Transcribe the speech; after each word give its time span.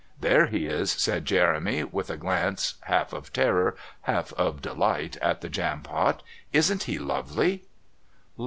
"There 0.19 0.47
he 0.47 0.65
is," 0.65 0.91
said 0.91 1.25
Jeremy, 1.25 1.83
with 1.83 2.09
a 2.09 2.17
glance 2.17 2.73
half 2.85 3.13
of 3.13 3.31
terror, 3.31 3.75
half 4.09 4.33
of 4.33 4.59
delight, 4.59 5.15
at 5.17 5.41
the 5.41 5.47
Jampot. 5.47 6.23
"Isn't 6.51 6.85
he 6.85 6.97
lovely?" 6.97 7.65